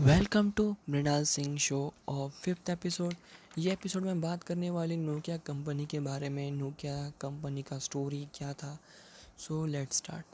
Welcome 0.00 0.50
to 0.50 0.76
Mrinal 0.88 1.24
Singh 1.24 1.56
show 1.58 1.92
और 2.08 2.30
fifth 2.30 2.70
episode. 2.70 3.14
ये 3.58 3.72
episode 3.72 4.02
में 4.02 4.20
बात 4.20 4.42
करने 4.42 4.70
वाली 4.70 4.96
नोकिया 4.96 5.36
कंपनी 5.36 5.86
के 5.86 6.00
बारे 6.00 6.28
में, 6.28 6.50
नोकिया 6.50 7.10
कंपनी 7.20 7.62
का 7.62 7.78
स्टोरी 7.78 8.28
क्या 8.34 8.52
था। 8.52 8.78
So 9.38 9.66
let 9.66 9.92
start 9.92 10.24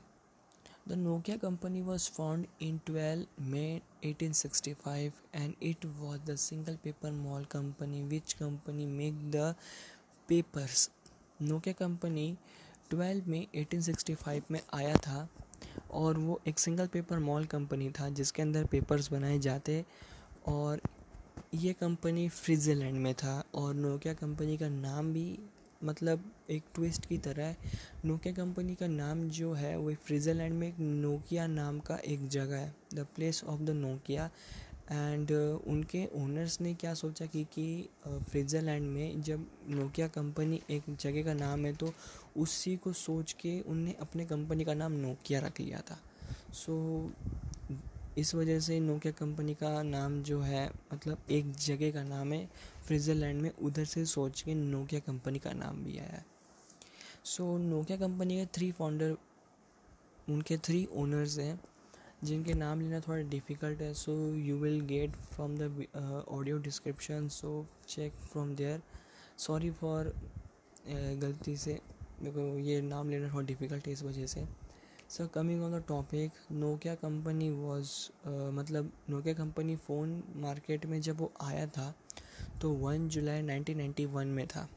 the 0.89 0.93
Nokia 0.93 1.37
company 1.37 1.83
was 1.83 2.11
found 2.11 2.47
in 2.63 2.79
twelve 2.87 3.43
May 3.43 3.81
1865 4.05 5.13
and 5.35 5.55
it 5.63 5.87
was 5.87 6.21
the 6.21 6.37
single 6.37 6.79
paper 6.85 7.11
mall 7.11 7.45
company 7.45 8.03
which 8.03 8.33
company 8.33 8.87
make 8.87 9.31
the 9.31 9.55
papers 10.29 10.91
Nokia 11.43 11.75
company 11.79 12.37
12 12.95 13.27
में 13.27 13.47
1865 13.55 14.51
में 14.51 14.61
आया 14.75 14.97
था। 14.97 15.29
और 15.91 16.19
वो 16.19 16.41
एक 16.49 16.59
सिंगल 16.59 16.87
पेपर 16.87 17.19
मॉल 17.19 17.45
कंपनी 17.45 17.91
था, 17.91 18.09
जिसके 18.09 18.43
अंदर 18.43 18.65
पेपर्स 18.65 19.13
बनाए 19.13 19.39
जाते 19.39 19.85
और 20.47 20.81
ये 21.55 21.73
कंपनी 21.73 22.29
फ्रिजरलैंड 22.29 22.97
में 22.97 23.15
था 23.15 23.45
और 23.55 23.75
नोकिया 23.75 24.15
कंपनी 24.15 24.57
का 24.57 24.69
नाम 24.69 25.13
भी 25.13 25.39
मतलब 25.85 26.31
एक 26.51 26.63
ट्विस्ट 26.75 27.07
की 27.07 27.19
तरह 27.19 27.45
है। 27.45 27.57
नोकिया 28.05 28.35
कंपनी 28.35 28.75
का 28.75 28.87
नाम 28.87 29.29
जो 29.29 29.53
है, 29.53 29.77
वो 29.79 29.95
फ्रिजरलैंड 29.95 30.55
में 30.55 30.69
एक 30.69 30.79
नोकिया 30.81 31.47
नाम 31.47 31.79
का 31.81 31.97
एक 31.97 32.29
जगह 32.29 32.57
है। 32.57 32.75
The 32.95 33.07
place 33.17 33.45
of 33.45 33.61
the 33.61 33.71
Nokia 33.71 34.31
and 34.93 35.29
uh, 35.29 35.69
उनके 35.69 36.05
ओनर्स 36.15 36.61
ने 36.61 36.75
क्या 36.75 36.95
सोचा 36.95 37.27
कि 37.27 37.45
कि 37.45 37.89
फ्रिजरलैंड 38.07 38.87
में 38.89 39.23
जब 39.23 39.47
नोकिया 39.69 40.09
कंपनी 40.09 40.61
एक 40.71 40.83
जगह 41.01 41.23
का 41.23 41.35
नाम 41.35 41.65
है 41.67 41.73
तो 41.73 41.93
उसी 42.37 42.77
को 42.77 42.93
सोच 42.93 43.33
के 43.33 43.61
उनने 43.61 43.95
अपने 44.01 44.25
कंपनी 44.25 44.65
का 44.65 44.75
नाम 44.75 44.93
नोकिया 44.93 45.41
रख 45.41 45.61
लिया 45.61 45.81
था। 45.81 45.99
सो 46.53 46.73
so, 46.73 47.77
इस 48.19 48.35
वजह 48.35 48.61
से 48.61 48.81
नोकिया 48.81 49.13
कंपनी 49.13 49.55
का 49.55 49.83
नाम 49.83 50.23
जो 50.23 50.41
है 50.41 50.71
मतलब 50.93 51.19
एक 51.31 51.53
जगह 51.53 51.91
का 51.91 52.03
नाम 52.03 52.33
है 52.33 52.49
फ्रिजरलैंड 52.87 53.43
में 53.43 53.51
उधर 53.63 53.85
से 53.85 54.05
सोच 54.07 54.43
के 54.43 54.55
नोकिया 54.55 55.01
कंपनी 55.01 55.39
का 55.39 55.53
नाम 55.53 55.85
भी 55.85 55.99
आया 55.99 56.13
है। 56.13 56.25
सो 57.25 57.55
so, 57.55 57.65
नोकिया 57.65 57.99
कंपनी 57.99 58.37
के 58.37 58.47
थ्री 58.47 58.73
फाउंडर 58.73 59.17
उनके 60.29 60.57
थ्री 60.57 60.89
ओनर्स 60.93 61.39
हैं। 61.39 61.61
जिनके 62.25 62.55
नाम 62.55 62.81
लेना 62.81 63.01
थोड़ा 63.01 63.23
डिफ़िकल्ट 63.31 63.81
है 63.83 63.93
so 63.95 64.13
you 64.35 64.57
will 64.59 64.81
get 64.87 65.17
from 65.17 65.57
the 65.59 65.87
audio 66.29 66.59
description 66.59 67.29
so 67.29 67.67
check 67.89 68.13
from 68.23 68.55
there 68.57 68.83
sorry 69.39 69.71
for 69.71 70.13
गलती 71.23 71.57
से 71.57 71.79
को 72.25 72.59
ये 72.59 72.81
नाम 72.83 73.09
लेना 73.11 73.29
थोड़ा 73.33 73.47
डिफ़िकल्ट 73.47 73.87
है 73.87 73.93
इस 73.93 74.03
वजह 74.03 74.27
से। 74.27 74.45
Sir 75.09 75.27
coming 75.35 75.63
on 75.63 75.73
the 75.73 75.83
topic 75.89 76.33
Nokia 76.53 76.95
company 76.95 77.51
was 77.51 77.91
मतलब 78.55 78.91
नोकिया 79.11 79.35
कंपनी 79.35 79.77
फ़ोन 79.77 80.23
मार्केट 80.37 80.87
में 80.87 81.01
जब 81.01 81.19
वो 81.19 81.31
आया 81.43 81.67
था 81.69 81.95
तो 82.63 82.71
वन 82.71 83.09
जुलाई 83.09 83.43
1991 83.43 84.27
में 84.27 84.47
था, 84.47 84.69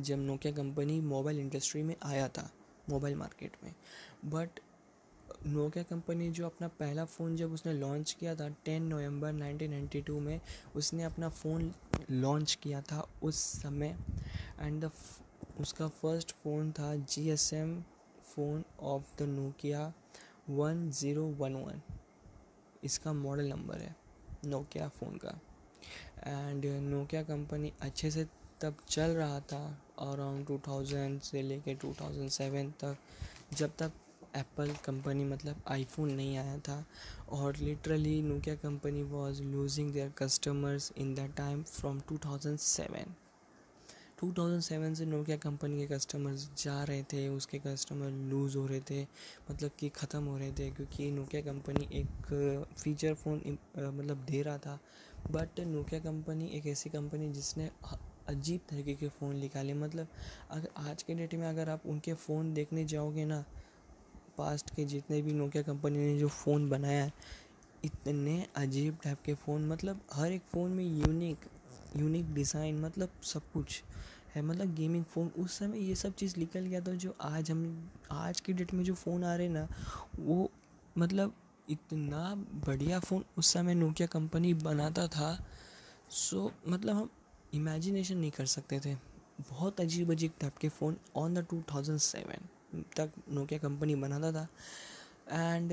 जब 0.00 0.18
नोकिया 0.18 0.52
कंपनी 0.52 1.00
मोबाइल 1.00 1.38
इंडस्ट्री 1.40 1.82
में 1.82 1.94
आया 2.02 2.28
था 2.28 2.50
मोबाइल 2.90 3.16
मार्केट 3.16 3.56
में। 3.64 3.72
बट 4.24 4.60
नोकिया 5.46 5.82
कंपनी 5.84 6.28
जो 6.30 6.46
अपना 6.46 6.68
पहला 6.68 7.04
फ़ोन 7.04 7.36
जब 7.36 7.52
उसने 7.52 7.72
लॉन्च 7.72 8.12
किया 8.20 8.34
था 8.34 8.48
टेन 8.64 8.82
नवंबर 8.84 9.32
1992 9.32 10.18
में, 10.20 10.40
उसने 10.76 11.02
अपना 11.02 11.28
फ़ोन 11.28 11.72
लॉन्च 12.10 12.54
किया 12.62 12.80
था 12.82 13.06
उस 13.22 13.36
समय। 13.62 13.96
एंड 14.60 14.84
द 14.84 14.90
उसका 15.60 15.88
फ़र्स्ट 15.88 16.32
फ़ोन 16.42 16.72
था 16.72 16.94
G 16.96 17.28
S 17.30 17.52
M 17.52 17.80
phone 18.26 18.64
of 18.80 19.14
the 19.18 19.28
Nokia 19.28 19.92
one 20.50 20.90
zero 20.90 21.24
one 21.38 21.54
one 21.54 21.80
इसका 22.84 23.12
मॉडल 23.12 23.48
नंबर 23.48 23.78
है 23.78 23.94
नोकिया 24.46 24.88
फ़ोन 24.88 25.16
का। 25.24 25.38
एंड 26.26 26.66
नोकिया 26.90 27.22
कंपनी 27.22 27.72
अच्छे 27.80 28.10
से 28.10 28.24
तब 28.60 28.76
चल 28.88 29.10
रहा 29.10 29.40
था 29.52 29.62
अराउंड 30.02 30.46
2000 30.46 31.18
से 31.22 31.42
लेके 31.42 31.74
2007 31.84 32.70
तक। 32.80 32.96
जब 33.54 33.76
तक 33.78 33.92
एप्पल 34.38 34.72
कंपनी 34.84 35.24
मतलब 35.24 35.62
आईफोन 35.68 36.12
नहीं 36.12 36.36
आया 36.38 36.58
था। 36.68 36.84
और 37.30 37.56
literally 37.58 38.20
Nokia 38.22 38.54
company 38.58 39.02
was 39.04 39.42
losing 39.44 39.92
their 39.92 40.12
customers 40.18 40.92
in 40.98 41.14
that 41.14 41.34
time 41.36 41.62
from 41.64 42.00
2007 42.10 43.06
2007 44.22 44.94
से 44.96 45.04
नोकिया 45.06 45.36
कंपनी 45.36 45.78
के 45.78 45.86
कस्टमर्स 45.86 46.48
जा 46.58 46.82
रहे 46.84 47.02
थे, 47.12 47.28
उसके 47.28 47.58
कस्टमर 47.58 48.10
लूज़ 48.30 48.56
हो 48.56 48.66
रहे 48.66 48.80
थे 48.90 49.02
मतलब 49.50 49.70
कि 49.78 49.88
ख़त्म 49.90 50.24
हो 50.24 50.36
रहे 50.38 50.52
थे, 50.52 50.70
क्योंकि 50.70 51.10
नोकिया 51.10 51.42
कंपनी 51.42 51.88
एक 51.92 52.64
फ़ीचर 52.74 53.14
फ़ोन 53.14 53.40
मतलब 53.78 54.24
दे 54.30 54.42
रहा 54.42 54.58
था। 54.58 54.78
बट 55.30 55.60
नोकिया 55.60 56.00
कंपनी 56.00 56.48
एक 56.56 56.66
ऐसी 56.66 56.90
कंपनी 56.90 57.28
जिसने 57.32 57.70
अजीब 58.28 58.60
तरीके 58.70 58.94
के 58.94 59.08
फ़ोन 59.10 59.36
निकाले। 59.36 59.74
मतलब 59.74 60.08
अगर 60.50 60.68
आज 60.88 61.02
के 61.02 61.14
डेट 61.14 61.34
में 61.34 61.46
अगर 61.48 61.68
आप 61.70 61.86
उनके 61.86 62.14
फ़ोन 62.16 62.52
देखने 62.54 62.84
जाओगे 62.86 63.24
ना 63.24 63.44
पास्ट 64.38 64.74
के 64.74 64.84
जितने 64.84 65.20
भी 65.22 65.32
नोकिया 65.32 65.62
कंपनी 65.62 65.98
ने 65.98 66.18
जो 66.18 66.28
फ़ोन 66.28 66.68
बनाया 66.70 67.04
है 67.04 67.12
इतने 67.84 68.46
अजीब 68.56 68.98
टाइप 69.04 69.18
के 69.24 69.34
फ़ोन 69.36 69.66
मतलब 69.68 70.00
हर 70.12 70.32
एक 70.32 70.42
फ़ोन 70.52 70.70
में 70.70 70.84
यूनिक 70.84 71.44
यूनिक 71.96 72.32
डिज़ाइन 72.34 72.80
मतलब 72.80 73.10
सब 73.24 73.42
कुछ 73.52 73.82
है। 74.34 74.42
मतलब 74.42 74.74
गेमिंग 74.74 75.04
फ़ोन 75.04 75.30
उस 75.38 75.58
समय 75.58 75.78
ये 75.80 75.94
सब 75.94 76.14
चीज़ 76.14 76.34
निकल 76.38 76.60
गया 76.60 76.80
था 76.80 76.92
जो 76.94 77.14
आज 77.20 77.50
हम, 77.50 77.90
आज 78.10 78.40
की 78.40 78.52
डेट 78.52 78.74
में 78.74 78.82
जो 78.84 78.94
फ़ोन 78.94 79.24
आ 79.24 79.34
रहे 79.34 79.48
ना, 79.48 79.66
वो 80.18 80.50
मतलब 80.96 81.32
इतना 81.68 82.34
बढ़िया 82.66 82.98
फ़ोन 83.00 83.24
उस 83.38 83.52
समय 83.52 83.74
नोकिया 83.74 84.06
कंपनी 84.08 84.52
बनाता 84.56 85.06
था 85.08 85.38
सो 86.10 86.50
मतलब 86.68 86.96
हम 86.96 87.10
इमेजिनेशन 87.54 88.16
नहीं 88.16 88.30
कर 88.30 88.46
सकते 88.48 88.80
थे। 88.80 88.94
बहुत 89.40 89.80
अजीब 89.80 90.10
अजीब 90.12 90.32
टाइप 90.40 90.56
के 90.56 90.68
phone 90.70 90.96
on 91.16 91.34
the 91.34 91.46
two 91.50 91.62
thousand 91.72 91.98
seven 92.00 92.48
तक 92.74 93.12
नोकिया 93.28 93.58
कंपनी 93.60 93.94
बनाता 93.94 94.32
था। 94.32 94.48
एंड 95.30 95.72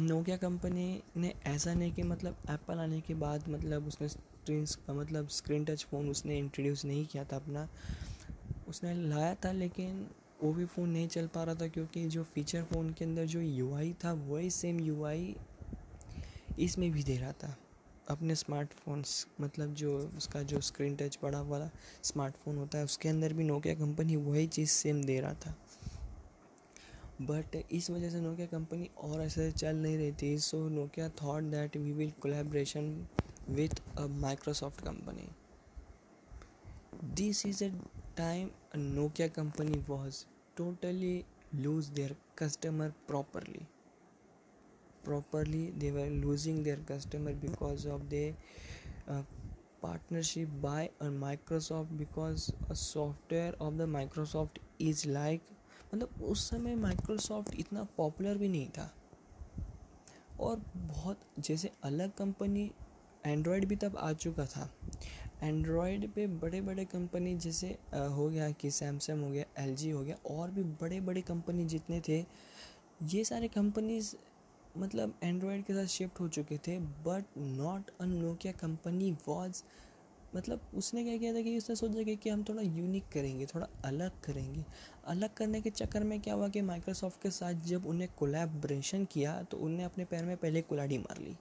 नोकिया 0.00 0.36
कंपनी 0.36 1.02
ने 1.16 1.32
ऐसा 1.46 1.74
नहीं 1.74 1.92
कि 1.92 2.02
मतलब 2.02 2.36
एप्पल 2.50 2.78
आने 2.78 3.00
के 3.00 3.14
बाद 3.14 3.48
मतलब 3.48 3.86
उसने 3.86 4.08
स्क्रीन 4.08 4.66
मतलब 4.90 5.28
स्क्रीन 5.28 5.64
टच 5.64 5.84
फ़ोन 5.84 6.08
उसने 6.08 6.38
इंट्रोड्यूस 6.38 6.84
नहीं 6.84 7.06
किया 7.06 7.24
था 7.24 7.36
अपना। 7.36 7.68
उसने 8.68 8.94
लाया 9.08 9.34
था 9.34 9.52
लेकिन 9.52 10.06
वो 10.42 10.52
भी 10.52 10.64
फ़ोन 10.64 10.90
नहीं 10.90 11.08
चल 11.08 11.26
पा 11.26 11.44
रहा 11.44 11.54
था 11.54 11.68
क्योंकि 11.68 12.06
जो 12.08 12.22
फीचर 12.24 12.62
फ़ोन 12.62 12.90
के 12.92 13.04
अंदर 13.04 13.24
जो 13.24 13.40
यूआई 13.40 13.92
था, 14.04 14.12
वही 14.12 14.50
सेम 14.50 14.80
यूआई 14.80 15.36
इसमें 16.58 16.90
भी 16.92 17.02
दे 17.02 17.16
रहा 17.16 17.32
था। 17.32 17.56
अपने 18.10 18.34
स्मार्टफोन्स 18.34 19.26
मतलब 19.40 19.74
जो 19.74 19.98
उसका 20.16 20.42
जो 20.42 20.60
स्क्रीन 20.60 20.96
टच 20.96 21.18
बड़ा 21.22 21.40
वाला 21.42 21.70
स्मार्टफ़ोन 22.02 22.56
होता 22.56 22.78
है, 22.78 22.84
उसके 22.84 23.08
अंदर 23.08 23.32
भी 23.32 23.44
नोकिया 23.44 23.74
कंपनी 23.74 24.16
वही 24.16 24.46
चीज़ 24.46 24.70
सेम 24.70 25.02
दे 25.04 25.20
रहा 25.20 25.34
था। 25.34 25.54
बट 27.22 27.56
इस 27.72 27.90
वजह 27.90 28.10
से 28.10 28.20
नोकिया 28.20 28.46
कंपनी 28.46 28.90
और 29.04 29.20
ऐसे 29.22 29.50
चल 29.52 29.76
नहीं 29.76 29.96
रही 29.98 30.12
थी 30.22 30.36
so 30.38 30.68
Nokia 30.68 31.08
thought 31.22 31.44
that 31.52 31.76
we 31.76 31.92
will 31.92 32.10
collaboration 32.22 32.90
with 33.50 33.82
a 33.98 34.06
Microsoft 34.24 34.84
company 34.84 35.28
this 37.14 37.46
is 37.46 37.64
a 37.64 37.70
time 38.16 38.50
Nokia 38.76 39.28
company 39.38 39.78
was 39.88 40.24
totally 40.56 41.16
lose 41.54 41.88
their 41.88 42.16
customer 42.38 42.92
properly 43.08 43.66
properly 45.06 45.72
they 45.78 45.90
were 45.92 46.10
losing 46.26 46.62
their 46.62 46.78
customer 46.88 47.32
because 47.32 47.86
of 47.86 48.08
the 48.10 48.32
uh, 49.08 49.22
partnership 49.80 50.48
by 50.60 50.90
a 51.00 51.10
microsoft 51.24 51.96
because 51.96 52.52
a 52.70 52.74
software 52.74 53.54
of 53.60 53.78
the 53.78 53.86
microsoft 53.86 54.58
is 54.80 55.06
like 55.06 55.52
मतलब 55.94 56.22
उस 56.22 56.48
समय 56.50 56.74
Microsoft 56.76 57.54
इतना 57.60 57.82
popular 57.96 58.38
भी 58.38 58.48
नहीं 58.48 58.68
था। 58.68 58.90
और 60.40 60.62
बहुत, 60.76 61.20
जैसे 61.38 61.70
अलग 61.84 62.12
कंपनी 62.14 62.70
एंड्रॉयड 63.24 63.64
भी 63.64 63.76
तब 63.76 63.96
आ 63.96 64.12
चुका 64.12 64.46
था। 64.46 64.68
एंड्रॉयड 65.42 66.08
पे 66.12 66.26
बड़े 66.26 66.60
बड़े 66.60 66.84
कंपनी 66.84 67.34
जैसे 67.36 67.68
हो 67.94 68.28
गया 68.28 68.50
कि 68.50 68.70
सैमसंग 68.70 69.24
हो 69.24 69.30
गया 69.30 69.44
एलजी 69.58 69.90
हो 69.90 70.02
गया, 70.02 70.16
और 70.26 70.50
भी 70.50 70.62
बड़े 70.80 71.00
बड़े 71.00 71.22
कंपनी 71.22 71.64
जितने 71.64 72.00
थे, 72.08 72.24
ये 73.04 73.24
सारे 73.24 73.48
कंपनीज़ 73.48 74.14
मतलब 74.76 75.14
एंड्रॉयड 75.22 75.64
के 75.64 75.74
साथ 75.74 75.86
शिफ्ट 75.88 76.20
हो 76.20 76.28
चुके 76.28 76.56
थे 76.58 76.78
but 76.78 77.36
not 77.38 77.90
a 78.00 78.04
Nokia 78.04 78.52
company 78.52 79.10
was 79.28 79.62
मतलब 80.36 80.60
उसने 80.74 81.04
क्या 81.04 81.16
किया 81.16 81.34
था 81.34 81.40
कि 81.40 81.56
उसने 81.58 81.76
सोचा 81.76 82.02
कि, 82.02 82.16
कि 82.16 82.30
हम 82.30 82.42
थोड़ा 82.42 82.62
यूनिक 82.62 83.08
करेंगे 83.08 83.46
थोड़ा 83.46 83.68
अलग 83.84 84.20
करेंगे। 84.24 84.64
अलग 85.06 85.34
करने 85.34 85.60
के 85.60 85.70
चक्कर 85.70 86.04
में 86.04 86.20
क्या 86.20 86.34
हुआ 86.34 86.48
कि 86.48 86.60
माइक्रोसॉफ्ट 86.62 87.22
के 87.22 87.30
साथ 87.30 87.64
जब 87.66 87.86
उन्हें 87.86 88.08
कोलैबोरेशन 88.18 89.04
किया 89.04 89.42
तो 89.42 89.56
उनने 89.56 89.84
अपने 89.84 90.04
पैर 90.04 90.24
में 90.24 90.36
पहले 90.36 90.62
कुलाड़ी 90.62 90.98
मार 90.98 91.18
ली। 91.18 91.36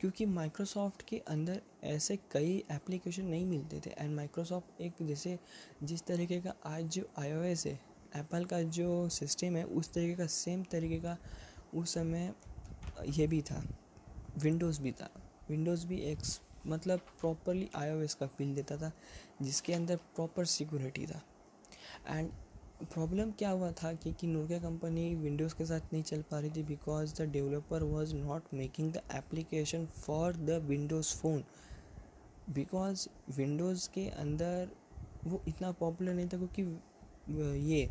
क्योंकि 0.00 0.26
माइक्रोसॉफ्ट 0.26 1.02
के 1.02 1.18
अंदर 1.28 1.60
ऐसे 1.84 2.16
कई 2.32 2.52
एप्लीकेशन 2.72 3.24
नहीं 3.24 3.46
मिलते 3.46 3.80
थे। 3.86 3.90
एंड 3.98 4.14
माइक्रोसॉफ्ट 4.16 4.80
एक 4.80 4.92
जैसे 5.02 5.38
जिस 5.82 6.02
तरीके 6.02 6.40
का 6.40 6.54
आज 6.66 6.84
जो 6.84 7.08
आई 7.18 7.28
है 7.28 7.52
एप्पल 8.16 8.44
का 8.44 8.60
जो 8.62 9.08
सिस्टम 9.08 9.56
है 9.56 9.64
उस 9.64 9.92
तरीके 9.92 10.14
का 10.14 10.26
सेम 10.26 10.62
तरीके 10.62 10.98
का 10.98 11.16
उस 11.74 11.94
समय 11.94 12.32
ये 13.08 13.26
भी 13.26 13.42
था 13.42 13.62
विंडोज़ 14.38 14.80
भी 14.82 14.92
था। 14.92 15.10
विंडोज़ 15.48 15.86
भी 15.86 15.98
एक 16.00 16.18
मतलब 16.66 17.00
प्रॉपरली 17.20 17.68
आई 17.76 18.06
का 18.20 18.26
फील 18.28 18.54
देता 18.54 18.76
था, 18.76 18.92
जिसके 19.42 19.72
अंदर 19.72 19.96
प्रॉपर 20.16 20.44
सिक्योरिटी 20.46 21.06
था। 21.06 21.22
एंड 22.08 22.30
प्रॉब्लम 22.84 23.30
क्या 23.30 23.50
हुआ 23.50 23.70
था 23.72 23.92
कि 23.94 24.12
कि 24.12 24.26
नोकिया 24.26 24.58
कंपनी 24.58 25.14
विंडोज़ 25.14 25.54
के 25.54 25.64
साथ 25.66 25.92
नहीं 25.92 26.02
चल 26.02 26.22
पा 26.30 26.38
रही 26.38 26.50
थी 26.50 26.62
because 26.62 27.14
the 27.14 27.28
developer 27.32 27.82
was 27.82 28.14
not 28.14 28.54
making 28.54 28.92
the 28.92 29.02
application 29.14 29.86
for 29.86 30.36
the 30.36 30.60
Windows 30.68 31.14
phone 31.16 31.44
because 32.50 33.06
Windows 33.36 33.88
के 33.94 34.08
अंदर 34.10 34.70
वो 35.24 35.42
इतना 35.48 35.70
पॉपुलर 35.72 36.14
नहीं 36.14 36.28
था 36.28 36.38
क्योंकि 36.38 36.62
ये 37.72 37.88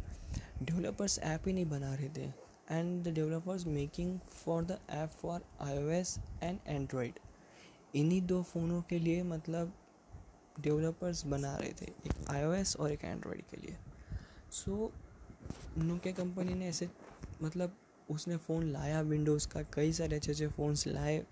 डेवलपर्स 0.63 1.19
ऐप 1.19 1.47
ही 1.47 1.53
नहीं 1.53 1.69
बना 1.69 1.93
रहे 1.95 2.09
थे। 2.17 2.27
And 2.71 3.03
the 3.03 3.13
developers 3.13 3.65
making 3.67 4.19
for 4.19 4.63
the 4.63 4.79
app 4.89 5.09
for 5.21 5.45
iOS 5.61 6.17
and 6.43 6.59
Android 6.67 7.19
इन्हीं 7.95 8.21
दो 8.21 8.41
फ़ोनों 8.43 8.81
के 8.81 8.99
लिए 8.99 9.23
मतलब 9.23 9.73
डेवलपर्स 10.59 11.25
बना 11.25 11.55
रहे 11.57 11.71
थे, 11.71 11.85
एक 11.85 12.29
आईओएस 12.29 12.75
और 12.75 12.91
एक 12.91 13.03
एंड्रॉयड 13.05 13.41
के 13.51 13.57
लिए। 13.57 13.77
सो 14.51 14.91
नोकिया 15.77 16.13
कंपनी 16.13 16.53
ने 16.53 16.67
ऐसे 16.67 16.89
मतलब 17.43 17.75
उसने 18.09 18.37
फ़ोन 18.37 18.63
लाया 18.63 19.01
विंडोज़ 19.01 19.47
का, 19.47 19.61
कई 19.73 19.93
सारे 19.93 20.15
अच्छे 20.15 20.31
अच्छे 20.31 20.47
फ़ोन्स 20.47 20.87
लाए। 20.87 21.23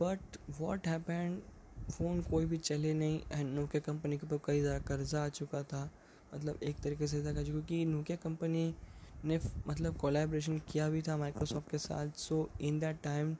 बट 0.00 0.36
वॉट 0.60 0.86
हैपेंड 0.86 1.40
फ़ोन 1.90 2.20
कोई 2.22 2.46
भी 2.46 2.58
चले 2.58 2.92
नहीं 2.94 3.20
एंड 3.32 3.54
नोकिया 3.54 3.80
कंपनी 3.82 4.18
के 4.18 4.26
ऊपर 4.26 4.40
कई 4.46 4.60
ज़्यादा 4.60 4.78
कर्जा 4.86 5.24
आ 5.24 5.28
चुका 5.30 5.62
था। 5.62 5.90
मतलब 6.34 6.62
एक 6.62 6.80
तरीके 6.82 7.06
से 7.06 7.22
था 7.24 7.42
क्योंकि 7.42 7.84
नोकिया 7.84 8.16
कंपनी 8.22 8.74
ने 9.24 9.38
मतलब 9.66 9.96
कोलैबोरेशन 9.96 10.58
किया 10.70 10.88
भी 10.88 11.02
था 11.02 11.16
माइक्रोसॉफ्ट 11.16 11.70
के 11.70 11.78
साथ। 11.78 12.18
So 12.18 12.48
in 12.60 12.78
that 12.80 13.02
time 13.02 13.36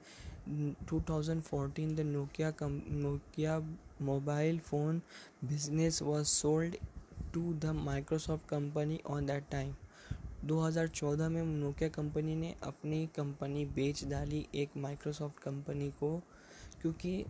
2014 0.48 1.96
the 1.96 2.00
Nokia 2.00 2.52
Nokia 2.60 3.58
mobile 4.02 4.58
phone 4.58 5.02
business 5.44 6.02
was 6.02 6.24
sold 6.26 6.76
to 7.34 7.52
the 7.54 7.64
Microsoft 7.64 8.48
company 8.48 9.00
on 9.06 9.26
that 9.26 9.44
time 9.50 9.74
2014 10.46 11.28
में 11.28 11.42
नोकिया 11.44 11.88
कंपनी 11.88 12.34
ने 12.34 12.54
अपनी 12.62 13.06
कंपनी 13.06 13.64
बेच 13.66 14.04
डाली 14.04 14.46
एक 14.54 14.70
माइक्रोसॉफ्ट 14.76 15.42
कंपनी 15.42 15.88
को, 15.90 16.22
क्योंकि 16.82 17.24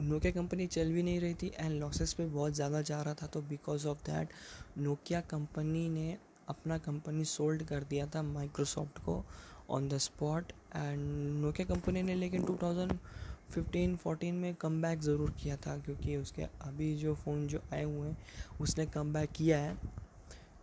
नोकिया 0.00 0.32
कंपनी 0.32 0.66
चल 0.66 0.92
भी 0.92 1.02
नहीं 1.02 1.20
रही 1.20 1.34
थी 1.34 1.52
एंड 1.58 1.80
लॉसेस 1.80 2.12
पे 2.12 2.26
बहुत 2.26 2.52
ज़्यादा 2.52 2.82
जा 2.82 3.02
रहा 3.02 3.14
था 3.14 3.26
तो 3.26 3.42
because 3.42 3.86
of 3.88 3.98
that 3.98 4.32
Nokia 4.78 5.20
company 5.20 5.88
ने 5.88 6.18
अपना 6.48 6.78
कंपनी 6.78 7.24
सोल्ड 7.24 7.62
कर 7.62 7.84
दिया 7.84 8.06
था 8.06 8.22
माइक्रोसॉफ्ट 8.22 8.98
को 8.98 9.24
on 9.70 9.88
the 9.88 9.98
spot 9.98 10.52
and 10.76 11.00
Nokia 11.40 11.66
company 11.66 12.02
ने 12.02 12.14
लेकिन 12.14 12.44
2015 12.44 13.96
14 13.98 14.32
में 14.32 14.54
कम 14.54 14.80
बैक 14.82 15.00
ज़रूर 15.00 15.30
किया 15.40 15.56
था, 15.56 15.76
क्योंकि 15.78 16.16
उसके 16.16 16.42
अभी 16.42 16.94
जो 16.96 17.14
फ़ोन 17.14 17.46
जो 17.46 17.60
आए 17.72 17.82
हुए 17.84 18.08
हैं, 18.08 18.16
उसने 18.60 18.86
कम 18.88 19.12
बैक 19.12 19.30
किया 19.32 19.58
है। 19.58 19.76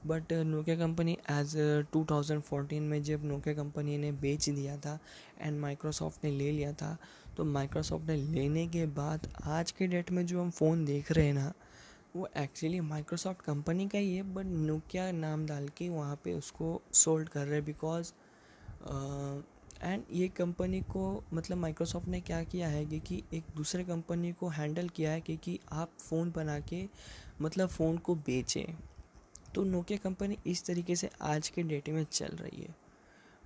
बट 0.07 0.31
नोकिया 0.33 0.75
कंपनी 0.77 1.17
एज 1.31 1.55
2014 1.93 2.79
में 2.81 3.01
जब 3.03 3.23
नोकिया 3.25 3.55
कंपनी 3.55 3.97
ने 3.97 4.11
बेच 4.17 4.49
दिया 4.49 4.77
था 4.77 4.97
एंड 5.39 5.59
माइक्रोसॉफ्ट 5.59 6.23
ने 6.23 6.31
ले 6.31 6.51
लिया 6.51 6.71
था 6.73 6.97
तो 7.37 7.43
माइक्रोसॉफ्ट 7.45 8.07
ने 8.07 8.15
लेने 8.15 8.65
के 8.67 8.85
बाद 8.93 9.27
आज 9.47 9.71
के 9.71 9.87
डेट 9.87 10.11
में 10.11 10.25
जो 10.25 10.41
हम 10.41 10.49
फ़ोन 10.51 10.85
देख 10.85 11.11
रहे 11.11 11.25
हैं 11.25 11.33
ना, 11.33 11.51
वो 12.15 12.27
एक्चुअली 12.37 12.79
माइक्रोसॉफ्ट 12.81 13.41
कंपनी 13.41 13.87
का 13.87 13.97
ही 13.97 14.15
है 14.15 14.23
बट 14.33 14.45
नोकिया 14.45 15.11
नाम 15.11 15.45
डाल 15.45 15.67
के 15.77 15.89
वहाँ 15.89 16.15
पे 16.23 16.33
उसको 16.33 16.81
सोल्ड 16.95 17.29
कर 17.29 17.45
रहे 17.47 17.61
बिकॉज़ 17.61 18.11
एंड 19.83 20.03
ये 20.11 20.27
कंपनी 20.27 20.81
को 20.81 21.23
मतलब 21.33 21.57
माइक्रोसॉफ्ट 21.57 22.07
ने 22.07 22.21
क्या 22.21 22.43
किया 22.43 22.67
है 22.67 22.85
कि, 22.85 23.23
एक 23.33 23.43
दूसरे 23.55 23.83
कंपनी 23.83 24.31
को 24.31 24.49
हैंडल 24.49 24.89
किया 24.89 25.11
है 25.11 25.21
कि, 25.21 25.37
कि 25.37 25.59
आप 25.71 25.91
फ़ोन 25.99 26.31
बना 26.31 26.59
के 26.59 26.87
मतलब 27.41 27.69
फ़ोन 27.69 27.97
को 27.97 28.15
बेचें। 28.15 28.75
तो 29.55 29.63
नोकिया 29.63 29.97
कंपनी 29.97 30.37
इस 30.47 30.65
तरीके 30.65 30.95
से 30.95 31.09
आज 31.21 31.49
के 31.49 31.63
डेट 31.63 31.89
में 31.89 32.03
चल 32.03 32.35
रही 32.35 32.61
है। 32.61 32.75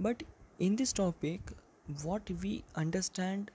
But 0.01 0.23
in 0.61 0.75
this 0.75 0.95
topic 0.95 1.51
what 1.89 2.31
we 2.31 2.63
understand 2.77 3.51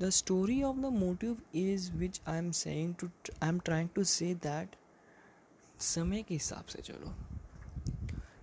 the 0.00 0.10
story 0.10 0.62
of 0.62 0.76
the 0.76 0.92
motive 0.94 1.42
is 1.54 1.92
which 1.92 2.20
I 2.26 2.38
am 2.38 2.50
saying 2.50 2.94
to 2.94 3.06
I 3.42 3.48
am 3.48 3.58
trying 3.58 3.88
to 3.94 4.04
say 4.04 4.34
that 4.34 4.76
समय 5.80 6.22
के 6.22 6.34
हिसाब 6.34 6.64
से 6.64 6.82
चलो। 6.82 7.29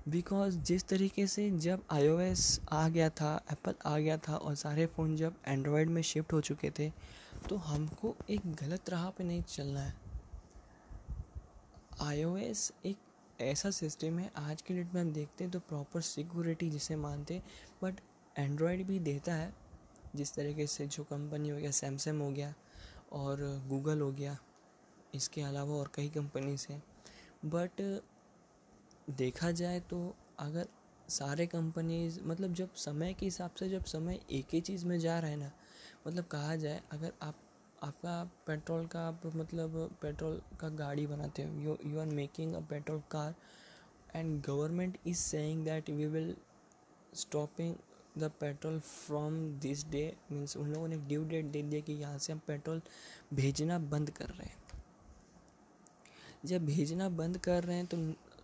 बिकॉज़ 0.08 0.58
जिस 0.58 0.88
तरीके 0.88 1.26
से 1.28 1.50
जब 1.52 1.82
आईओएस 1.92 2.60
आ 2.72 2.88
गया 2.90 3.10
था 3.12 3.32
एप्पल 3.52 3.74
आ 3.86 3.98
गया 3.98 4.18
था 4.18 4.36
और 4.36 4.56
सारे 4.56 4.86
फ़ोन 4.86 5.16
जब 5.16 5.36
एंड्रॉयड 5.48 5.90
में 5.90 6.02
शिफ्ट 6.02 6.34
हो 6.34 6.40
चुके 6.42 6.72
थे 6.80 6.90
तो 7.50 7.56
हमको 7.58 8.16
एक 8.30 8.42
गलत 8.56 8.90
राह 8.90 9.10
पे 9.10 9.24
नहीं 9.24 9.42
चलना 9.46 9.82
है। 9.82 9.94
आईओएस 12.02 12.72
एक 12.86 12.98
ऐसा 13.42 13.72
सिस्टम 13.72 14.20
है, 14.20 14.32
आज 14.38 14.62
के 14.62 14.74
डेट 14.74 14.94
में 14.94 15.02
हम 15.02 15.12
देखते 15.14 15.44
हैं 15.44 15.52
तो 15.52 15.60
प्रॉपर 15.60 16.02
सिक्योरिटी 16.04 16.70
जिसे 16.70 16.96
मानते 16.96 17.42
बट 17.84 18.00
एंड्रॉयड 18.36 18.86
भी 18.88 19.00
देता 19.02 19.34
है, 19.34 19.54
जिस 20.16 20.34
तरीके 20.36 20.68
से 20.68 20.88
जो 20.88 21.04
कंपनी 21.04 21.50
हो 21.50 21.58
गया 21.58 21.72
सैमसंग 21.74 22.22
हो 22.22 22.30
गया 22.32 22.54
और 23.14 23.42
गूगल 23.70 24.02
हो 24.02 24.12
गया, 24.12 24.38
इसके 25.16 25.42
अलावा 25.42 25.76
और 25.76 25.92
कई 25.96 26.10
कंपनीज़ 26.10 26.66
हैं। 26.70 26.84
बट 27.46 27.82
देखा 29.08 29.52
जाए 29.52 29.80
तो 29.80 29.98
अगर 30.40 30.68
सारे 31.10 31.46
कंपनीज़ 31.48 32.20
मतलब 32.26 32.54
जब 32.54 32.74
समय 32.76 33.14
के 33.14 33.26
हिसाब 33.26 33.52
से 33.60 33.70
जब 33.70 33.84
समय 33.86 34.20
एक 34.32 34.54
ही 34.54 34.60
चीज़ 34.62 34.86
में 34.86 34.98
जा 35.00 35.20
रहा 35.20 35.30
है 35.30 35.36
ना 35.36 35.52
मतलब 36.08 36.24
कहा 36.24 36.56
जाए, 36.56 36.82
अगर 36.92 37.14
आप, 37.22 37.36
आपका 37.84 38.24
पेट्रोल 38.48 38.86
का 38.86 39.08
आप 39.08 39.22
मतलब 39.36 39.98
पेट्रोल 40.02 40.42
का 40.60 40.70
गाड़ी 40.76 41.08
बनाते 41.08 41.44
हो 41.44 41.54
you 41.62 41.78
you 41.86 42.00
are 42.00 42.06
making 42.06 42.54
a 42.56 42.60
petrol 42.70 43.02
car 43.12 43.36
and 44.16 44.42
government 44.42 44.98
is 45.08 45.18
saying 45.18 45.64
that 45.66 45.90
we 45.90 46.06
will 46.08 46.36
stopping 47.16 47.76
the 48.18 48.32
petrol 48.40 48.80
from 48.80 49.40
this 49.60 49.86
day 49.90 50.06
means 50.32 50.58
उन 50.58 50.74
लोगों 50.74 50.88
ने 50.88 50.98
ड्यू 50.98 51.24
डेट 51.26 51.46
दे 51.46 51.62
दिया 51.62 51.82
कि 51.82 51.94
यहाँ 51.94 52.18
से 52.18 52.34
हम 52.34 52.42
पेट्रोल 52.48 52.82
भेजना 53.34 53.80
बंद 53.80 54.10
कर 54.10 54.30
रहे 54.30 54.48
हैं। 54.48 54.56
जब 56.46 56.66
भेजना 56.66 57.10
बंद 57.10 57.38
कर 57.38 57.64
रहे 57.64 57.78
हैं 57.78 57.86
तो 57.86 57.98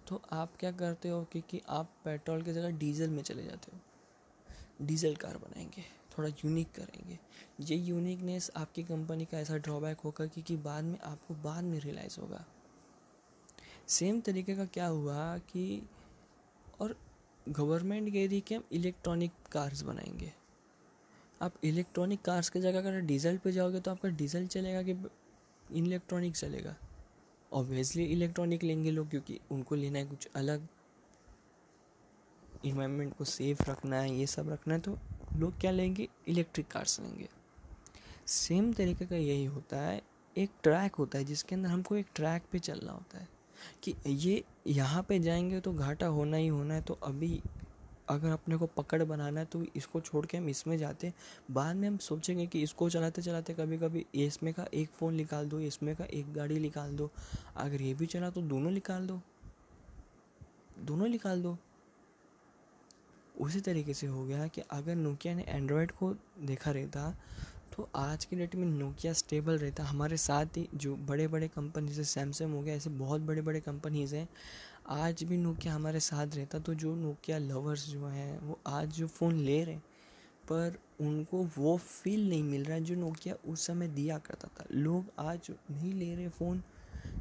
तो 0.08 0.22
आप 0.32 0.58
क्या 0.60 0.72
करते 0.72 1.10
हो 1.10 1.24
कि, 1.24 1.42
कि 1.42 1.62
आप 1.70 1.92
पेट्रोल 2.06 2.42
की 2.42 2.54
जगह 2.54 2.70
डीजल 2.70 3.10
में 3.10 3.24
चले 3.24 3.44
जाते 3.44 3.72
हो। 3.74 4.86
डीजल 4.86 5.16
कार 5.16 5.38
बनाएँगे 5.38 5.84
थोड़ा 6.18 6.30
यूनिक 6.30 6.72
करेंगे। 6.72 7.20
ये 7.62 7.77
यूनिकनेस 7.77 8.51
आपकी 8.56 8.84
कंपनी 8.84 9.25
का 9.25 9.39
ऐसा 9.39 9.58
ड्रॉबैक 9.58 10.00
होगा 10.00 10.25
कि, 10.25 10.42
कि 10.42 10.58
बाद 10.58 10.84
में 10.84 11.00
आपको 11.00 11.34
बाद 11.34 11.63
में 11.63 11.80
रियलाइज़ 11.80 12.20
होगा। 12.20 12.46
सेम 13.88 14.22
तरीके 14.22 14.56
का 14.56 14.66
क्या 14.66 14.88
हुआ 14.88 15.38
कि 15.38 15.82
और 16.82 16.96
गवर्नमेंट 17.50 18.13
कह 18.13 18.27
रही 18.27 18.42
कि 18.42 18.56
हम 18.56 18.63
इलेक्ट्रॉनिक 18.72 19.32
कार्स 19.51 19.82
बनाएँगे। 19.82 20.32
आप 21.42 21.54
इलेक्ट्रॉनिक 21.63 22.22
कार्स 22.22 22.50
की 22.50 22.60
जगह 22.60 22.80
अगर 22.80 23.00
डीजल 23.00 23.38
पे 23.38 23.51
जाओगे 23.51 23.80
तो 23.80 23.92
आपका 23.92 24.10
डीजल 24.10 24.48
चलेगा 24.48 24.84
कि 24.84 24.96
इलेक्ट्रॉनिक 25.77 26.36
चलेगा। 26.36 26.75
ऑब्वियसली 27.53 28.05
इलेक्ट्रॉनिक 28.05 28.63
लेंगे 28.63 28.91
लोग, 28.91 29.10
क्योंकि 29.10 29.39
उनको 29.51 29.75
लेना 29.75 30.00
है 30.00 30.05
कुछ 30.05 30.27
अलग 30.36 30.67
इन्वायरमेंट 32.65 33.15
को 33.17 33.24
सेफ़ 33.24 33.63
रखना 33.69 34.00
है, 34.00 34.15
ये 34.15 34.25
सब 34.27 34.50
रखना 34.50 34.74
है 34.74 34.79
तो 34.79 34.98
लोग 35.38 35.60
क्या 35.60 35.72
लेंगे? 35.72 36.07
इलेक्ट्रिक 36.27 36.67
कार्स 36.67 37.00
लेंगे। 37.00 37.29
सेम 38.27 38.72
तरीके 38.74 39.05
का 39.05 39.15
यही 39.15 39.45
होता 39.45 39.81
है। 39.81 40.01
एक 40.36 40.51
ट्रैक 40.63 40.95
होता 40.95 41.17
है 41.17 41.24
जिसके 41.24 41.55
अंदर 41.55 41.69
हमको 41.69 41.95
एक 41.95 42.07
ट्रैक 42.15 42.43
पे 42.51 42.60
चलना 42.60 42.91
होता 42.91 43.17
है 43.17 43.27
कि 43.83 43.95
ये 44.07 44.43
यहाँ 44.67 45.03
पे 45.03 45.19
जाएँगे 45.19 45.60
तो 45.60 45.74
घाटा 45.74 46.07
होना 46.07 46.38
ही 46.38 46.48
होना 46.48 46.74
है 46.74 46.81
तो 46.81 46.93
अभी 47.03 47.41
अगर 48.10 48.29
अपने 48.29 48.57
को 48.57 48.65
पकड़ 48.67 49.01
बनाना 49.03 49.39
है 49.39 49.45
तो 49.45 49.63
इसको 49.75 50.00
छोड़ 50.01 50.25
के 50.25 50.38
हम 50.38 50.50
इसमें 50.50 50.77
जाते 50.77 51.12
बाद 51.51 51.75
में 51.75 51.88
हम 51.88 51.98
सोचेंगे 52.00 52.45
कि 52.48 52.62
इसको 52.63 52.89
चलाते 52.89 53.22
चलाते 53.22 53.53
कभी 53.53 53.77
कभी 53.77 54.05
इसमें 54.15 54.53
का 54.53 54.65
एक 54.74 54.89
फ़ोन 54.89 55.13
निकाल 55.15 55.50
दो, 55.50 55.60
इसमें 55.60 55.95
का 55.95 56.05
एक 56.05 56.33
गाड़ी 56.33 56.60
निकाल 56.60 56.95
दो। 56.95 57.10
अगर 57.57 57.81
ये 57.81 57.93
भी 57.93 58.05
चला 58.05 58.29
तो 58.29 58.41
दोनों 58.43 58.72
निकाल 58.72 59.07
दो। 59.07 59.19
दोनों 60.79 61.07
निकाल 61.07 61.41
दो। 61.43 61.57
उसी 63.36 63.60
तरीके 63.62 63.93
से 63.93 64.07
हो 64.07 64.25
गया 64.25 64.48
कि 64.48 64.62
अगर 64.72 64.95
नोकिया 64.95 65.33
ने 65.33 65.45
एंड्रॉयड 65.48 65.91
को 65.91 66.13
देखा 66.41 66.72
रहता 66.72 67.13
तो 67.75 67.88
आज 67.95 68.25
की 68.25 68.36
डेट 68.36 68.55
में 68.55 68.65
नोकिया 68.67 69.13
स्टेबल 69.13 69.57
रहता। 69.57 69.83
हमारे 69.83 70.17
साथ 70.17 70.57
ही 70.57 70.67
जो 70.75 70.95
बड़े 70.98 71.27
बड़े 71.27 71.48
कंपनी 71.48 71.88
जैसे 71.88 72.03
सैमसंग 72.03 72.53
हो 72.53 72.62
गया, 72.62 72.75
ऐसे 72.75 72.89
बहुत 72.91 73.22
बड़े 73.22 73.41
बड़े 73.41 73.60
कंपनीज़ 73.62 74.15
हैं 74.15 74.27
आज 74.86 75.24
भी 75.24 75.38
नोकिया 75.38 75.74
हमारे 75.74 76.00
साथ 76.00 76.36
रहता 76.36 76.60
तो 76.60 76.74
जो 76.74 76.94
नोकिया 76.96 77.38
लवर्स 77.38 77.88
जो 77.90 78.06
हैं, 78.06 78.40
वो 78.40 78.60
आज 78.68 78.90
जो 78.90 79.08
फ़ोन 79.08 79.36
ले 79.36 79.63
रहे 79.63 79.75
हैं, 79.75 79.84
पर 80.44 80.78
उनको 81.02 81.44
वो 81.58 81.75
फील 81.78 82.28
नहीं 82.30 82.44
मिल 82.44 82.63
रहा 82.66 82.80
जो 82.80 82.96
नोकिया 82.96 83.36
उस 83.48 83.66
समय 83.68 83.88
दिया 83.88 84.18
करता 84.18 84.48
था। 84.48 84.66
लोग 84.72 85.12
आज 85.20 85.50
नहीं 85.72 85.94
ले 85.94 86.13
रहे 86.16 86.30
फ़ोन 86.30 86.62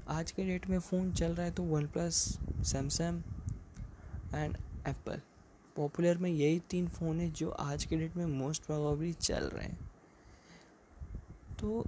आज 0.08 0.30
के 0.30 0.44
डेट 0.44 0.66
में 0.66 0.78
फ़ोन 0.78 1.12
चल 1.12 1.34
रहा 1.34 1.46
है 1.46 1.52
तो 1.52 1.62
OnePlus 1.86 2.16
Samsung 2.62 3.22
and 4.34 4.56
Apple 4.88 5.20
popular 5.76 6.18
में 6.18 6.30
यही 6.30 6.60
तीन 6.70 6.88
फ़ोन 6.88 7.20
है 7.20 7.30
जो 7.30 7.50
आज 7.50 7.84
के 7.84 7.96
डेट 7.96 8.16
में 8.16 8.26
मोस्ट 8.28 8.64
प्रोबेबली 8.64 9.12
चल 9.12 9.44
रहे 9.44 9.66
हैं। 9.66 9.78
तो 11.60 11.84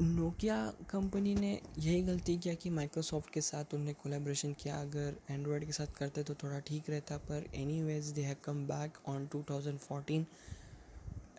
नोकिया 0.00 0.56
कंपनी 0.90 1.34
ने 1.34 1.50
यही 1.78 2.02
गलती 2.02 2.36
किया 2.38 2.54
कि 2.54 2.70
माइक्रोसॉफ्ट 2.70 3.30
के 3.30 3.40
साथ 3.40 3.74
उन्होंने 3.74 3.92
कोलेब्रेशन 3.92 4.52
किया। 4.52 4.80
अगर 4.80 5.16
एंड्रॉयड 5.30 5.64
के 5.66 5.72
साथ 5.72 5.86
करते 5.98 6.22
तो 6.22 6.34
थोड़ा 6.34 6.58
ठीक 6.58 6.88
रहता, 6.90 7.16
पर 7.18 7.44
anyways 7.82 8.06
they 8.08 8.22
have 8.22 8.36
come 8.44 8.64
back 8.66 8.98
on 9.08 9.28
2014 9.34 10.24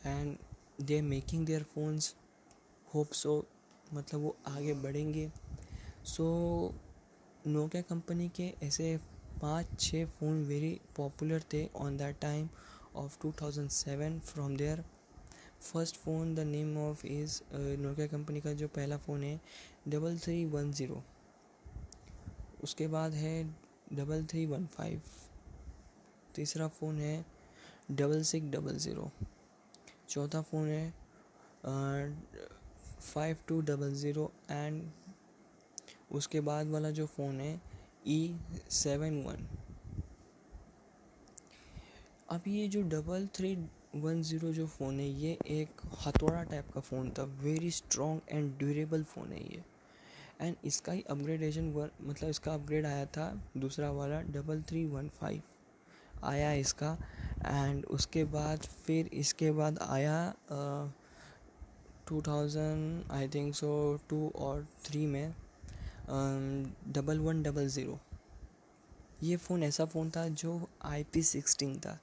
and 0.06 0.38
they 0.82 1.02
making 1.02 1.46
their 1.46 1.64
phones 1.74 2.14
hope 2.88 3.12
so 3.14 3.44
मतलब 3.94 4.22
वो 4.22 4.36
आगे 4.48 4.74
बढ़ेंगे। 4.84 5.30
सो 6.06 6.26
नोकिया 7.48 7.82
कंपनी 7.82 8.30
के 8.36 8.54
ऐसे 8.64 8.98
पाँच 9.42 9.80
छः 9.80 10.06
फ़ोन 10.10 10.44
वेरी 10.46 10.80
पॉपुलर 10.98 11.44
थे 11.54 11.68
on 11.76 11.98
that 11.98 12.20
time 12.22 12.50
of 12.96 13.18
2007 13.26 14.20
from 14.24 14.56
their 14.58 14.84
first 15.64 15.96
phone 15.98 16.34
the 16.36 16.40
name 16.48 16.78
of 16.80 17.06
is 17.08 17.40
Nokia 17.54 18.08
company 18.08 18.42
का 18.42 18.54
जो 18.54 18.68
पहला 18.70 18.98
फ़ोन 19.00 19.24
है 19.24 19.40
डबल 19.88 20.18
थ्री 20.20 20.44
वन 20.48 20.72
ज़ीरो 20.72 21.04
उसके 22.64 22.88
बाद 22.88 23.14
है 23.16 23.44
डबल 23.94 24.26
थ्री 24.26 24.46
वन 24.46 24.66
फाइव 24.68 25.02
तीसरा 26.36 26.68
फ़ोन 26.70 27.00
है 27.00 27.16
डबल 27.92 28.24
सिक्स 28.24 28.48
डबल 28.52 28.78
ज़ीरो 28.80 29.10
चौथा 30.10 30.42
फ़ोन 30.42 30.68
है 30.68 30.94
five 33.04 33.38
two 33.48 33.60
double 33.64 33.94
zero 33.96 34.32
and 34.52 34.84
उसके 36.12 36.40
बाद 36.42 36.68
वाला 36.68 36.90
जो 36.92 37.06
फ़ोन 37.08 37.40
है 37.40 37.54
ई 38.08 38.36
सेवन 38.72 39.22
वन 39.24 39.48
अब 42.30 42.48
ये 42.48 42.68
जो 42.68 42.82
डबल 42.90 43.28
थ्री 43.36 43.56
वन 43.96 44.22
ज़ीरो 44.24 44.52
जो 44.54 44.66
फ़ोन 44.68 45.00
है, 45.00 45.08
ये 45.08 45.38
एक 45.52 45.82
हथौड़ा 46.06 46.44
टाइप 46.44 46.70
का 46.74 46.82
फ़ोन 46.82 47.10
था 47.18 47.24
very 47.42 47.72
strong 47.72 48.22
and 48.30 48.58
durable 48.60 49.04
phone 49.06 49.32
है 49.32 49.42
ये। 49.44 49.64
एंड 50.42 50.56
इसका 50.66 50.92
ही 50.92 51.04
अपग्रेडेशन 51.10 51.66
मतलब 52.02 52.30
इसका 52.30 52.54
अपग्रेड 52.54 52.86
आया 52.86 53.06
था 53.08 53.28
दूसरा 53.58 53.92
वाला 53.92 54.22
डबल 54.32 54.62
थ्री 54.70 54.86
वन 54.86 55.10
फाइव 55.20 55.42
आया 56.24 56.52
इसका 56.54 56.98
एंड 57.46 57.86
उसके 57.88 58.24
बाद 58.34 58.66
फिर 58.86 59.10
इसके 59.14 59.52
बाद 59.52 59.80
आया 59.82 60.18
two 62.08 62.22
thousand 62.22 63.12
I 63.12 63.28
think 63.28 63.54
so 63.56 63.72
two 64.10 64.28
और 64.38 64.66
थ्री 64.86 65.06
में 65.06 65.34
डबल 66.10 67.20
वन 67.20 67.44
डबल 67.44 67.68
ज़ीरो 67.70 68.00
ये 69.24 69.36
फ़ोन 69.38 69.64
ऐसा 69.64 69.86
फ़ोन 69.86 70.10
था 70.10 70.28
जो 70.30 70.52
आई 70.86 71.04
पी 71.14 71.22
सिक्सटीन 71.24 71.76
था। 71.80 71.98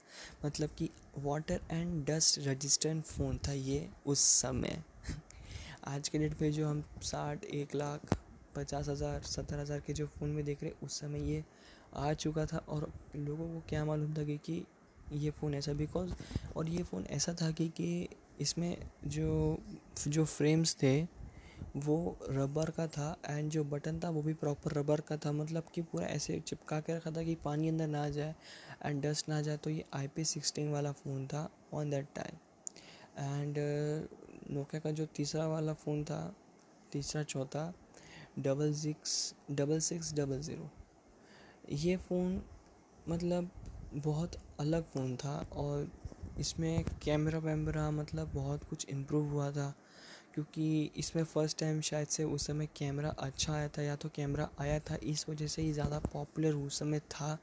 मतलब 0.45 0.71
कि 0.79 0.89
water 1.19 1.61
and 1.71 2.05
dust 2.07 2.39
resistant 2.47 3.03
phone 3.05 3.39
था 3.49 3.53
ये 3.53 3.89
उस 4.07 4.21
समय। 4.41 4.83
आज 5.89 6.09
के 6.09 6.19
डेट 6.19 6.35
पे 6.35 6.51
जो 6.51 6.69
हम 6.69 6.83
साठ 7.03 7.45
एक 7.45 7.75
लाख 7.75 8.17
पचास 8.57 8.89
हज़ार 8.89 9.21
सत्तर 9.23 9.61
हज़ार 9.61 9.81
के 9.87 9.93
जो 9.93 10.07
फ़ोन 10.09 10.31
में 10.31 10.45
देख 10.45 10.63
रहे 10.63 10.73
उस 10.83 11.01
समय 11.01 11.31
ये 11.31 11.45
आ 11.97 12.13
चुका 12.15 12.47
था 12.47 12.65
और 12.69 12.91
लोगों 13.17 13.49
को 13.49 13.63
क्या 13.69 13.85
मालूम 13.85 14.15
था 14.15 14.25
कि, 14.25 14.65
ये 15.13 15.31
फ़ोन 15.31 15.55
ऐसा 15.55 15.73
बिकॉज़ 15.75 16.13
और 16.57 16.69
ये 16.69 16.83
फ़ोन 16.83 17.05
ऐसा 17.11 17.35
था 17.43 17.51
कि, 17.51 17.69
कि 17.69 18.09
इसमें 18.41 18.77
जो 19.07 19.59
जो 20.09 20.25
फ्रेम्स 20.27 20.77
थे 20.83 21.01
वो 21.77 22.17
रबर 22.31 22.71
का 22.77 22.87
था 22.89 23.17
एंड 23.27 23.51
जो 23.51 23.63
बटन 23.65 23.99
था 24.01 24.09
वो 24.11 24.23
भी 24.23 24.33
प्रॉपर 24.35 24.73
रबर 24.79 25.01
का 25.01 25.17
था। 25.17 25.33
मतलब 25.33 25.65
कि 25.75 25.83
पूरा 25.83 26.07
ऐसे 26.07 26.39
चिपका 26.41 26.81
के 26.81 26.97
रखा 26.97 27.11
था 27.11 27.23
कि 27.23 27.35
पानी 27.45 27.69
अंदर 27.69 27.87
ना 27.87 28.09
जाए 28.11 28.35
एंड 28.85 29.03
डस्ट 29.03 29.29
ना 29.29 29.41
जाए। 29.43 29.57
तो 29.57 29.71
ये 29.71 29.85
आई 29.95 30.09
पी 30.17 30.25
सिक्सटीन 30.25 30.71
वाला 30.73 30.93
फ़ोन 30.93 31.27
था 31.27 31.49
on 31.75 31.91
that 31.91 32.07
time 32.17 32.39
and 33.19 33.59
Nokia 34.51 34.81
का 34.81 34.91
जो 34.91 35.07
तीसरा 35.17 35.47
वाला 35.47 35.73
फ़ोन 35.75 36.05
था, 36.05 36.35
तीसरा 36.93 37.23
चौथा 37.23 37.73
double 38.39 38.73
six 38.75 39.35
double 39.51 39.81
six 39.81 40.13
double 40.15 40.41
zero 40.41 40.71
ये 41.73 41.97
फ़ोन 41.99 42.43
मतलब 43.09 43.51
बहुत 43.95 44.37
अलग 44.61 44.85
फ़ोन 44.85 45.17
था 45.17 45.35
और 45.53 45.91
इसमें 46.41 46.85
कैमरा 47.05 47.39
वैमरा 47.39 47.91
मतलब 47.91 48.33
बहुत 48.35 48.65
कुछ 48.65 48.87
इम्प्रूव 48.91 49.29
हुआ 49.31 49.51
था। 49.51 49.73
क्योंकि 50.35 50.91
इसमें 50.97 51.23
फ़र्स्ट 51.25 51.59
टाइम 51.59 51.81
शायद 51.81 52.09
से 52.09 52.25
उस 52.25 52.47
समय 52.47 52.69
कैमरा 52.77 53.11
अच्छा 53.19 53.53
आया 53.55 53.69
था, 53.69 53.83
या 53.83 53.97
तो 53.97 54.09
कैमरा 54.09 54.49
आया 54.61 54.79
था 54.81 54.99
इस 55.05 55.29
वजह 55.29 55.47
से 55.47 55.63
ही 55.63 55.73
ज़्यादा 55.73 55.99
पॉपुलर 56.13 56.55
उस 56.57 56.79
समय 56.79 57.01
था 57.11 57.39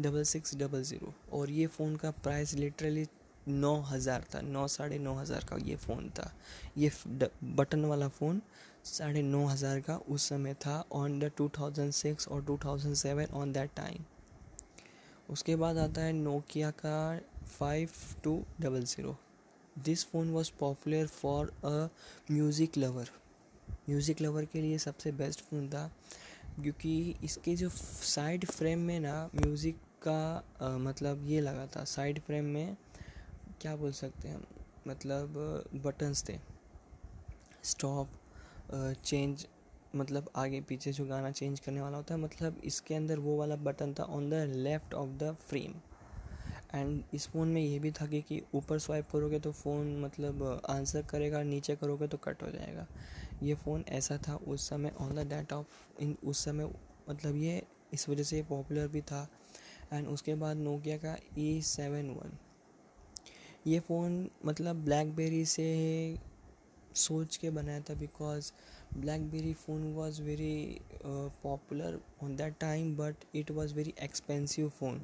डबल 0.00 0.22
सिक्स 0.24 0.54
डबल 0.56 0.82
ज़ीरो 0.82 1.12
और 1.32 1.50
ये 1.50 1.66
फ़ोन 1.68 1.96
का 1.96 2.10
प्राइस 2.22 2.54
लिटरली 2.54 3.06
नौ 3.48 3.74
हज़ार 3.82 4.24
था, 4.34 4.40
नौ 4.40 4.66
साढ़े 4.68 4.98
नौ 4.98 5.14
हज़ार 5.14 5.44
का 5.44 5.56
ये 5.60 5.76
फ़ोन 5.76 6.08
था। 6.10 6.32
ये 6.78 6.90
बटन 7.06 7.84
वाला 7.84 8.08
फ़ोन 8.10 8.40
साढ़े 8.84 9.22
नौ 9.22 9.44
हज़ार 9.46 9.80
का 9.80 9.96
उस 10.08 10.28
समय 10.28 10.54
था 10.56 10.84
on 10.92 11.18
the 11.18 11.30
two 11.36 11.48
thousand 11.58 11.92
six 11.92 12.28
और 12.28 12.44
two 12.44 12.58
thousand 12.64 12.94
seven 12.96 13.34
on 13.34 13.52
that 13.52 13.70
time 13.76 14.04
उसके 15.30 15.56
बाद 15.56 15.78
आता 15.78 16.00
है 16.00 16.12
नोकिया 16.12 16.70
का 16.78 17.18
five 17.48 17.90
two 18.24 18.42
double 18.60 18.82
zero 18.84 19.16
this 19.78 20.04
phone 20.06 20.30
was 20.30 20.50
popular 20.60 21.06
for 21.06 21.52
a 21.64 21.88
music 22.30 22.78
lover 22.78 23.08
music 23.88 24.20
lover 24.20 24.44
के 24.44 24.60
लिए 24.62 24.78
सबसे 24.78 25.12
बेस्ट 25.12 25.40
फ़ोन 25.40 25.68
था 25.68 25.90
क्योंकि 26.62 27.14
इसके 27.24 27.54
जो 27.56 27.68
साइड 27.68 28.44
फ्रेम 28.44 28.78
में 28.78 28.98
ना 29.00 29.30
म्यूज़िक 29.34 29.76
का 30.02 30.44
आ, 30.62 30.68
मतलब 30.78 31.26
ये 31.26 31.40
लगा 31.40 31.66
था 31.66 31.84
साइड 31.84 32.20
फ्रेम 32.20 32.44
में 32.44 32.76
क्या 33.60 33.74
बोल 33.76 33.92
सकते 33.92 34.28
हैं 34.28 34.40
मतलब 34.88 35.34
बटन्स 35.84 36.28
थे। 36.28 36.38
स्टॉप 37.64 38.08
चेंज 39.04 39.46
मतलब 39.96 40.30
आगे 40.36 40.60
पीछे 40.60 40.92
जो 40.92 41.04
गाना 41.06 41.30
चेंज 41.30 41.60
करने 41.60 41.80
वाला 41.80 41.96
होता 41.96 42.14
है 42.14 42.20
मतलब 42.20 42.60
इसके 42.64 42.94
अंदर 42.94 43.18
वो 43.18 43.36
वाला 43.36 43.56
बटन 43.56 43.94
था 43.94 44.04
on 44.04 44.28
the 44.30 44.44
left 44.56 44.94
of 44.94 45.10
the 45.18 45.36
frame 45.40 45.74
and 46.74 47.02
इस 47.14 47.26
फ़ोन 47.28 47.48
में 47.48 47.60
ये 47.60 47.78
भी 47.78 47.90
था 47.90 48.06
कि, 48.06 48.20
कि 48.20 48.40
ऊपर 48.54 48.78
स्वाइप 48.78 49.10
करोगे 49.12 49.38
तो 49.40 49.52
फ़ोन 49.52 49.96
मतलब 50.00 50.42
आंसर 50.70 51.02
करेगा 51.02 51.42
नीचे 51.42 51.76
करोगे 51.76 52.08
तो 52.08 52.16
कट 52.18 52.42
हो 52.42 52.50
जाएगा। 52.50 52.86
ये 53.42 53.54
फ़ोन 53.54 53.84
ऐसा 53.88 54.18
था 54.28 54.34
उस 54.46 54.68
समय 54.68 54.92
on 55.00 55.14
the 55.14 55.26
date 55.28 55.52
of 55.52 56.02
in 56.02 56.16
उस 56.24 56.44
समय 56.44 56.70
मतलब 57.08 57.36
ये 57.36 57.62
इस 57.92 58.08
वजह 58.08 58.22
से 58.22 58.42
पॉपुलर 58.48 58.88
भी 58.88 59.00
था। 59.02 59.26
एंड 59.92 60.08
उसके 60.08 60.34
बाद 60.34 60.56
नोकिया 60.56 60.96
का 60.98 61.16
ई 61.38 61.60
सेवन 61.62 62.10
वन 62.10 62.38
ये 63.66 63.80
फ़ोन 63.80 64.28
मतलब 64.46 64.76
ब्लैकबेरी 64.84 65.44
से 65.46 65.66
सोच 66.96 67.36
के 67.36 67.50
बनाया 67.50 67.80
था 67.80 67.94
because 67.94 68.50
BlackBerry 68.96 69.52
phone 69.54 69.92
was 69.92 70.22
very 70.22 70.80
popular 71.42 72.00
on 72.22 72.36
that 72.36 72.54
time 72.60 72.96
but 72.96 73.14
it 73.34 73.50
was 73.50 73.74
very 73.74 73.94
expensive 74.02 74.68
phone 74.68 75.00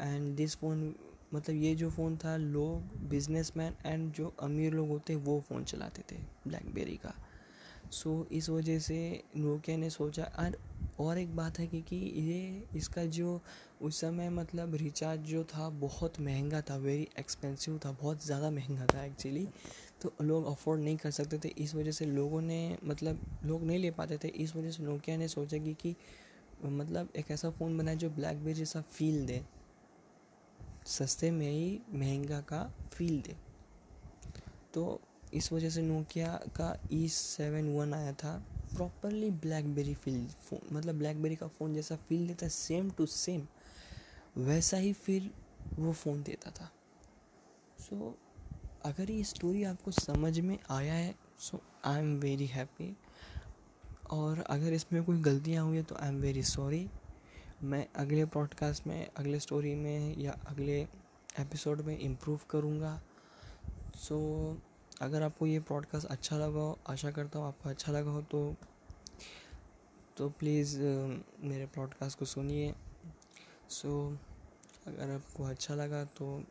and 0.00 0.36
this 0.36 0.56
phone 0.56 0.94
मतलब 1.34 1.56
ये 1.56 1.74
जो 1.74 1.90
फ़ोन 1.90 2.16
था 2.16 2.36
लोग 2.36 3.08
बिजनेसमैन 3.08 3.74
एंड 3.86 4.12
जो 4.12 4.34
अमीर 4.42 4.72
लोग 4.72 4.88
होते 4.88 5.14
वो 5.14 5.40
फ़ोन 5.40 5.64
चलाते 5.64 6.02
थे 6.12 6.20
ब्लैकबेरी 6.46 6.96
का। 6.96 7.14
सो 7.90 8.26
so, 8.26 8.32
इस 8.32 8.48
वजह 8.50 8.78
से 8.78 9.22
नोकिया 9.36 9.76
ने 9.76 9.90
सोचा 9.90 10.24
एंड 10.40 10.56
और 11.00 11.18
एक 11.18 11.36
बात 11.36 11.58
है 11.58 11.66
कि, 11.66 11.80
कि 11.80 11.96
ये 11.96 12.64
इसका 12.76 13.04
जो 13.04 13.40
उस 13.82 14.00
समय 14.00 14.30
मतलब 14.30 14.74
रिचार्ज 14.74 15.20
जो 15.20 15.44
था 15.44 15.68
बहुत 15.68 16.20
महँगा 16.20 16.60
था 16.60 16.76
वेरी 16.76 17.08
एक्सपेंसिव 17.18 17.80
था 17.84 17.92
बहुत 17.92 18.26
ज़्यादा 18.26 18.50
महँगा 18.50 18.86
था 18.86 19.04
एक्चुअली 19.04 19.48
तो 20.04 20.12
लोग 20.20 20.46
अफोर्ड 20.46 20.80
नहीं 20.80 20.96
कर 20.96 21.10
सकते 21.10 21.38
थे 21.38 21.48
इस 21.58 21.74
वजह 21.74 21.90
से 21.90 22.06
लोगों 22.06 22.40
ने 22.42 22.78
मतलब 22.84 23.20
लोग 23.44 23.62
नहीं 23.62 23.78
ले 23.78 23.90
पाते 23.90 24.18
थे। 24.24 24.28
इस 24.28 24.54
वजह 24.56 24.70
से 24.70 24.82
नोकिया 24.82 25.16
ने 25.16 25.28
सोचा 25.28 25.58
कि, 25.58 25.74
कि 25.74 25.94
मतलब 26.64 27.08
एक 27.16 27.30
ऐसा 27.30 27.50
फ़ोन 27.50 27.78
बनाए 27.78 27.96
जो 27.96 28.10
ब्लैकबेरी 28.10 28.54
जैसा 28.54 28.80
फील 28.80 29.26
दे। 29.26 29.44
सस्ते 30.86 31.30
में 31.30 31.50
ही 31.50 31.80
महँगा 31.92 32.40
का 32.40 32.62
फील 32.92 33.20
दे। 33.20 33.36
तो 34.74 35.00
इस 35.34 35.52
वजह 35.52 35.70
से 35.70 35.82
नोकिया 35.82 36.32
का 36.56 36.76
ई 36.92 37.08
सेवन 37.08 37.74
वन 37.76 37.94
आया 37.94 38.12
था। 38.12 38.36
प्रॉपरली 38.74 39.30
ब्लैकबेरी 39.30 39.94
फील 39.94 40.26
फ़ोन 40.26 40.76
मतलब 40.76 40.94
ब्लैकबेरी 40.94 41.36
का 41.36 41.46
फ़ोन 41.48 41.74
जैसा 41.74 41.96
फील 41.96 42.26
देता 42.26 42.48
सेम 42.48 42.90
टू 42.90 43.06
सेम 43.06 43.46
वैसा 44.36 44.76
ही 44.76 44.92
फील 44.92 45.30
वो 45.78 45.92
फ़ोन 45.92 46.22
देता 46.22 46.50
था। 46.50 46.70
सो 47.78 47.96
so, 47.96 48.23
अगर 48.84 49.10
ये 49.10 49.24
स्टोरी 49.24 49.64
आपको 49.64 49.90
समझ 49.90 50.40
में 50.40 50.58
आया 50.70 50.94
है 50.94 51.14
so 51.38 51.60
I 51.84 51.98
am 52.00 52.18
very 52.20 52.46
happy 52.46 52.96
और 54.10 54.40
अगर 54.40 54.72
इसमें 54.72 55.04
कोई 55.04 55.20
गलतियाँ 55.20 55.64
हुई 55.64 55.76
है 55.76 55.82
तो 55.82 55.94
आई 55.94 56.08
एम 56.08 56.20
वेरी 56.20 56.42
सॉरी 56.42 56.90
मैं 57.62 57.86
अगले 57.96 58.24
पॉडकास्ट 58.24 58.86
में 58.86 59.08
अगले 59.16 59.40
स्टोरी 59.40 59.74
में 59.74 60.18
या 60.18 60.32
अगले 60.32 60.80
एपिसोड 61.40 61.80
में 61.80 61.98
इम्प्रूव 61.98 62.40
करूँगा. 62.50 63.02
सो 63.96 64.16
so, 64.54 65.02
अगर 65.02 65.22
आपको 65.22 65.46
ये 65.46 65.60
पॉडकास्ट 65.60 66.06
अच्छा 66.06 66.36
लगा 66.36 66.60
हो 66.60 66.78
आशा 66.88 67.10
करता 67.10 67.38
हूँ 67.38 67.46
आपको 67.46 67.68
अच्छा 67.68 67.92
लगा 67.92 68.10
हो 68.10 68.22
तो 68.22 68.54
तो 70.16 70.28
प्लीज़ 70.28 70.78
मेरे 71.40 71.66
पॉडकास्ट 71.66 72.18
को 72.18 72.24
सुनिए. 72.24 72.74
सो 73.68 74.10
so, 74.10 74.88
अगर 74.88 75.10
आपको 75.10 75.44
अच्छा 75.44 75.74
लगा 75.74 76.04
तो 76.04 76.44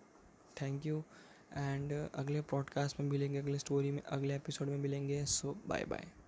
थैंक 0.61 0.85
यू 0.85 1.03
एंड, 1.57 2.09
अगले 2.15 2.41
पॉडकास्ट 2.41 2.99
में 2.99 3.09
मिलेंगे, 3.09 3.37
अगले 3.37 3.57
स्टोरी 3.57 3.91
में, 3.91 4.01
अगले 4.01 4.35
एपिसोड 4.35 4.67
में 4.67 4.77
मिलेंगे 4.77 5.25
सो 5.25 5.57
बाय 5.67 5.85
बाय 5.85 6.22